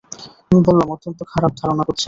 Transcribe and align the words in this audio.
আমি 0.43 0.61
বললাম, 0.67 0.87
অত্যন্ত 0.89 1.19
খারাপ 1.31 1.51
ধারণা 1.61 1.83
করছি। 1.83 1.99